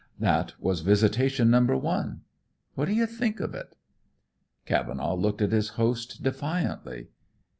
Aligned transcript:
That 0.17 0.59
was 0.59 0.79
visitation 0.79 1.51
number 1.51 1.77
one. 1.77 2.21
What 2.73 2.85
do 2.85 2.91
you 2.95 3.05
think 3.05 3.39
of 3.39 3.53
it?" 3.53 3.75
Cavenaugh 4.65 5.13
looked 5.13 5.43
at 5.43 5.51
his 5.51 5.69
host 5.77 6.23
defiantly. 6.23 7.09